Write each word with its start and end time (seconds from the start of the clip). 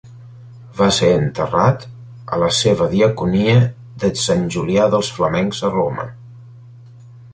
Va 0.77 0.85
ser 0.99 1.09
enterrat 1.17 1.85
a 2.37 2.39
la 2.43 2.49
seva 2.61 2.87
diaconia 2.95 3.55
de 4.05 4.13
Sant 4.23 4.49
Julià 4.57 4.89
dels 4.95 5.13
Flamencs 5.19 5.61
a 5.69 5.73
Roma. 5.77 6.07